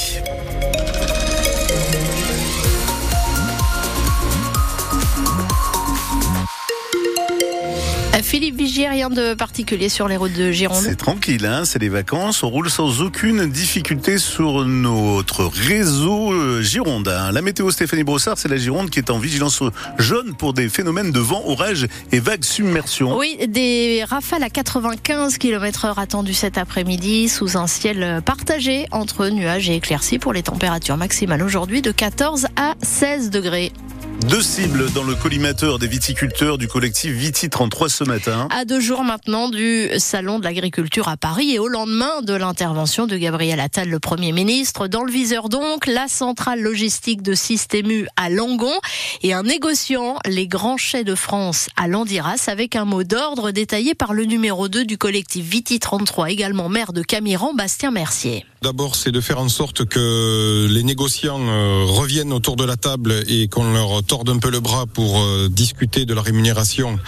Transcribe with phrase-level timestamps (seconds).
[0.00, 0.29] wichtig.
[8.40, 10.82] Philippe Vigier, rien de particulier sur les routes de Gironde.
[10.82, 12.42] C'est tranquille, hein c'est les vacances.
[12.42, 17.32] On roule sans aucune difficulté sur notre réseau euh, girondin.
[17.32, 19.62] La météo Stéphanie Brossard, c'est la Gironde qui est en vigilance
[19.98, 23.14] jaune pour des phénomènes de vent, orage et vagues submersion.
[23.14, 29.28] Oui, des rafales à 95 km heure attendues cet après-midi sous un ciel partagé entre
[29.28, 33.70] nuages et éclaircies pour les températures maximales aujourd'hui de 14 à 16 degrés.
[34.28, 38.48] Deux cibles dans le collimateur des viticulteurs du collectif Viti 33 ce matin.
[38.50, 43.06] À deux jours maintenant du salon de l'agriculture à Paris et au lendemain de l'intervention
[43.06, 44.88] de Gabriel Attal, le Premier ministre.
[44.88, 48.78] Dans le viseur donc, la centrale logistique de Systému à Langon
[49.22, 53.94] et un négociant, les grands chais de France à Landiras avec un mot d'ordre détaillé
[53.94, 58.44] par le numéro 2 du collectif Viti 33, également maire de Camiran, Bastien Mercier.
[58.62, 63.14] D'abord, c'est de faire en sorte que les négociants euh, reviennent autour de la table
[63.26, 66.98] et qu'on leur torde un peu le bras pour euh, discuter de la rémunération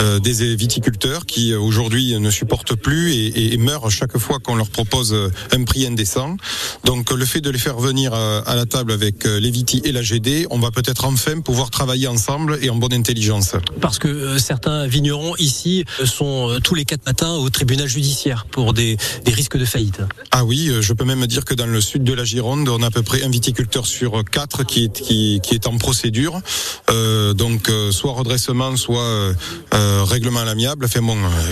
[0.00, 5.14] euh, des viticulteurs qui aujourd'hui ne supportent plus et, meurent chaque fois qu'on leur propose
[5.52, 6.36] un prix indécent.
[6.84, 10.02] Donc, le fait de les faire venir à la table avec les vitis et la
[10.02, 13.52] GD, on va peut-être enfin pouvoir travailler ensemble et en bonne intelligence.
[13.80, 18.98] Parce que certains vignerons ici sont tous les quatre matins au tribunal judiciaire pour des,
[19.24, 20.00] des risques de faillite.
[20.32, 22.86] Ah oui, je peux même dire que dans le sud de la Gironde, on a
[22.86, 26.40] à peu près un viticulteur sur quatre qui est, qui, est en procédure.
[26.90, 29.34] Euh, donc euh, soit redressement, soit euh,
[30.04, 31.00] règlement à l'amiable, enfin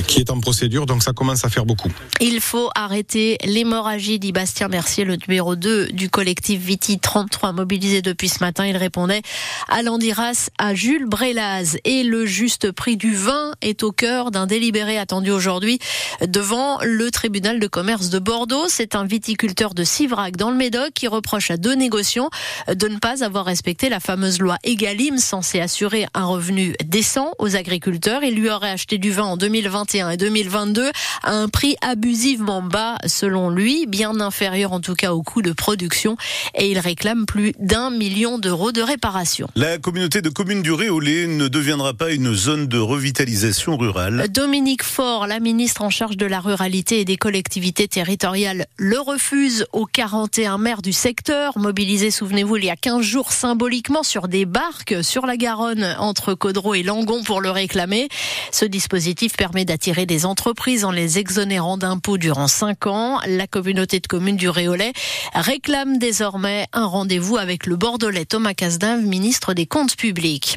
[0.06, 1.92] qui est en procédure, donc ça commence à faire beaucoup.
[2.20, 8.00] Il faut arrêter l'hémorragie, dit Bastien Mercier, le numéro 2 du collectif Viti 33 mobilisé
[8.00, 8.66] depuis ce matin.
[8.66, 9.22] Il répondait
[9.68, 11.76] à Landiras, à Jules Brélaz.
[11.84, 15.78] Et le juste prix du vin est au cœur d'un délibéré attendu aujourd'hui
[16.26, 18.66] devant le tribunal de commerce de Bordeaux.
[18.68, 19.33] C'est un viticulteur
[19.74, 22.30] de Sivrac dans le Médoc qui reproche à deux négociants
[22.72, 27.56] de ne pas avoir respecté la fameuse loi Egalim censée assurer un revenu décent aux
[27.56, 28.22] agriculteurs.
[28.22, 30.90] Il lui aurait acheté du vin en 2021 et 2022
[31.22, 35.52] à un prix abusivement bas selon lui, bien inférieur en tout cas au coût de
[35.52, 36.16] production
[36.54, 39.48] et il réclame plus d'un million d'euros de réparation.
[39.56, 44.26] La communauté de communes du Réolé ne deviendra pas une zone de revitalisation rurale.
[44.30, 49.23] Dominique Faure, la ministre en charge de la ruralité et des collectivités territoriales, le refuse
[49.72, 54.44] aux 41 maires du secteur, mobilisés, souvenez-vous, il y a 15 jours symboliquement sur des
[54.44, 58.08] barques sur la Garonne entre Caudreau et Langon pour le réclamer.
[58.52, 63.20] Ce dispositif permet d'attirer des entreprises en les exonérant d'impôts durant 5 ans.
[63.26, 64.92] La communauté de communes du Réolais
[65.32, 70.56] réclame désormais un rendez-vous avec le Bordelais Thomas Casdin, ministre des Comptes publics.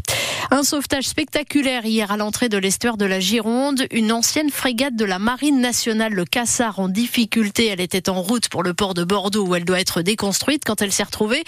[0.52, 3.86] Un sauvetage spectaculaire hier à l'entrée de l'estuaire de la Gironde.
[3.92, 7.68] Une ancienne frégate de la Marine nationale, le Cassard, en difficulté.
[7.68, 10.82] Elle était en route pour le port de Bordeaux où elle doit être déconstruite quand
[10.82, 11.44] elle s'est retrouvée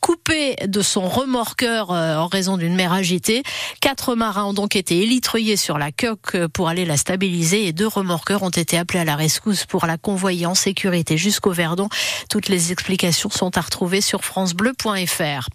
[0.00, 3.42] coupée de son remorqueur euh, en raison d'une mer agitée.
[3.80, 7.86] Quatre marins ont donc été élitreillés sur la coque pour aller la stabiliser et deux
[7.86, 11.88] remorqueurs ont été appelés à la rescousse pour la convoyer en sécurité jusqu'au Verdon.
[12.28, 15.48] Toutes les explications sont à retrouver sur francebleu.fr.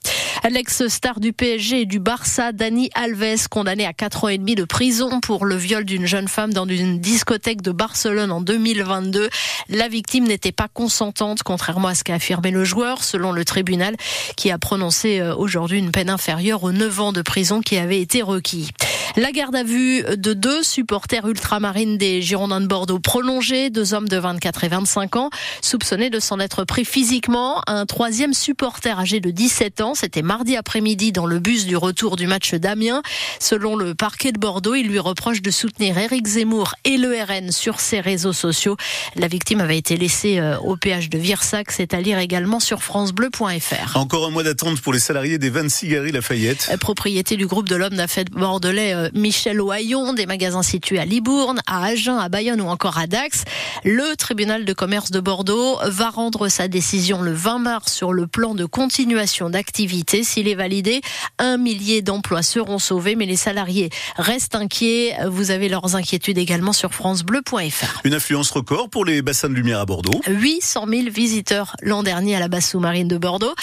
[0.49, 4.63] L'ex-star du PSG et du Barça, Dani Alves, condamné à 4 ans et demi de
[4.63, 9.29] prison pour le viol d'une jeune femme dans une discothèque de Barcelone en 2022.
[9.69, 10.98] La victime n'était pas consentante,
[11.43, 13.95] contrairement à ce qu'a affirmé le joueur, selon le tribunal,
[14.35, 18.01] qui a prononcé euh, aujourd'hui une peine inférieure aux 9 ans de prison qui avait
[18.01, 18.71] été requis.
[19.15, 24.07] La garde à vue de deux supporters ultramarines des Girondins de Bordeaux prolongée, deux hommes
[24.07, 25.29] de 24 et 25 ans,
[25.61, 27.61] soupçonnés de s'en être pris physiquement.
[27.67, 32.17] Un troisième supporter âgé de 17 ans, c'était mardi après-midi dans le bus du retour
[32.17, 33.01] du match d'Amiens.
[33.39, 37.51] Selon le parquet de Bordeaux, il lui reproche de soutenir Éric Zemmour et le RN
[37.51, 38.77] sur ses réseaux sociaux.
[39.15, 42.83] La victime avait été laissée euh, au péage de Virsac, c'est à lire également sur
[42.83, 43.97] francebleu.fr.
[43.97, 46.69] Encore un mois d'attente pour les salariés des 26 Galeries Lafayette.
[46.71, 51.61] Euh, propriété du groupe de l'homme d'affaires bordelais Michel Ohaillon, des magasins situés à Libourne,
[51.67, 53.43] à Agen, à Bayonne ou encore à Dax.
[53.83, 58.27] Le tribunal de commerce de Bordeaux va rendre sa décision le 20 mars sur le
[58.27, 60.23] plan de continuation d'activité.
[60.23, 61.01] S'il est validé,
[61.37, 65.15] un millier d'emplois seront sauvés, mais les salariés restent inquiets.
[65.27, 68.01] Vous avez leurs inquiétudes également sur francebleu.fr.
[68.03, 70.19] Une influence record pour les bassins de lumière à Bordeaux.
[70.27, 73.53] 800 000 visiteurs l'an dernier à la base sous-marine de Bordeaux.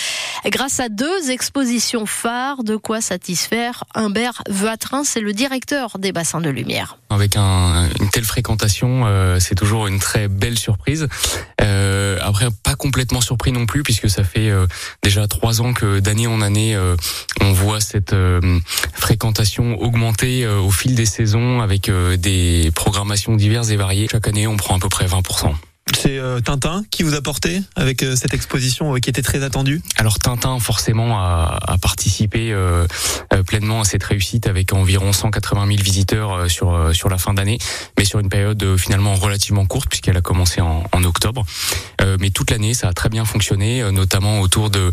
[0.47, 6.41] Grâce à deux expositions phares, de quoi satisfaire Humbert Vatrin, c'est le directeur des bassins
[6.41, 6.99] de lumière.
[7.11, 11.09] Avec un, une telle fréquentation, euh, c'est toujours une très belle surprise.
[11.61, 14.69] Euh, après, pas complètement surpris non plus, puisque ça fait euh,
[15.03, 16.95] déjà trois ans que d'année en année, euh,
[17.41, 18.61] on voit cette euh,
[18.95, 24.07] fréquentation augmenter au fil des saisons avec des programmations diverses et variées.
[24.11, 25.55] Chaque année, on prend à peu près 20%.
[25.95, 29.43] C'est euh, Tintin qui vous a porté avec euh, cette exposition euh, qui était très
[29.43, 29.83] attendue?
[29.97, 32.87] Alors Tintin forcément a, a participé euh,
[33.47, 37.59] pleinement à cette réussite avec environ 180 000 visiteurs sur sur la fin d'année,
[37.99, 41.45] mais sur une période finalement relativement courte puisqu'elle a commencé en, en octobre.
[42.21, 44.91] mais toute l'année ça a très bien fonctionné, notamment autour de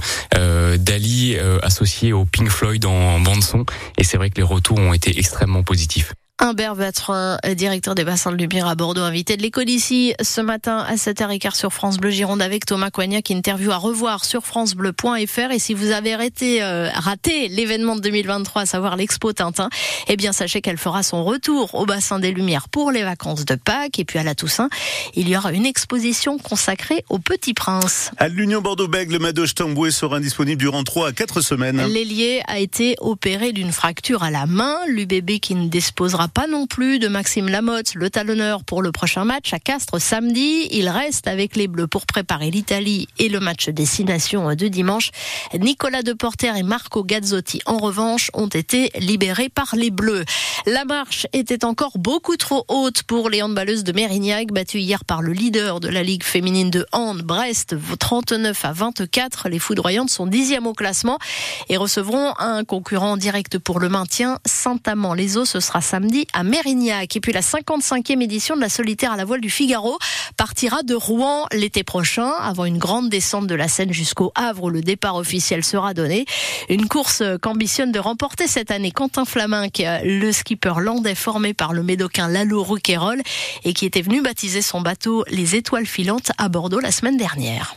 [0.78, 3.66] d'Ali associé au Pink Floyd en bande son.
[3.98, 6.14] Et c'est vrai que les retours ont été extrêmement positifs.
[6.40, 10.80] Humbert Vatrin, directeur des bassins de lumière à Bordeaux, invité de l'école ici ce matin
[10.80, 15.52] à 7h15 sur France Bleu Gironde avec Thomas Coignac, interview à revoir sur francebleu.fr.
[15.52, 19.70] Et si vous avez arrêté, euh, raté l'événement de 2023, à savoir l'expo Tintin,
[20.08, 23.56] eh bien sachez qu'elle fera son retour au bassin des Lumières pour les vacances de
[23.56, 24.00] Pâques.
[24.00, 24.70] Et puis à la Toussaint,
[25.14, 28.10] il y aura une exposition consacrée au Petit Prince.
[28.18, 31.86] À l'Union Bordeaux-Bègles, le Madoche Tamboué sera disponible durant 3 à 4 semaines.
[31.86, 34.78] L'ailier a été opéré d'une fracture à la main.
[34.88, 39.26] L'UBB qui ne disposera pas non plus de Maxime Lamotte, le talonneur pour le prochain
[39.26, 40.68] match à Castres samedi.
[40.72, 45.12] Il reste avec les Bleus pour préparer l'Italie et le match destination de dimanche.
[45.60, 50.24] Nicolas Deporter et Marco Gazzotti, en revanche, ont été libérés par les Bleus.
[50.66, 55.22] La marche était encore beaucoup trop haute pour les handballeuses de Mérignac, battues hier par
[55.22, 59.50] le leader de la Ligue féminine de hand, Brest, 39 à 24.
[59.50, 61.18] Les foudroyantes sont dixièmes au classement
[61.70, 65.44] et recevront un concurrent direct pour le maintien, Saint-Amand-les-Eaux.
[65.44, 67.18] Ce sera samedi à Mérignac.
[67.18, 69.98] Et puis la 55e édition de la solitaire à la voile du Figaro
[70.38, 74.70] partira de Rouen l'été prochain, avant une grande descente de la Seine jusqu'au Havre où
[74.70, 76.24] le départ officiel sera donné.
[76.70, 81.84] Une course qu'ambitionne de remporter cette année Quentin Flaminck, le skipper landais formé par le
[81.84, 83.22] médocain Lalo Rouquayrol
[83.66, 87.76] et qui était venu baptiser son bateau les Étoiles filantes à Bordeaux la semaine dernière.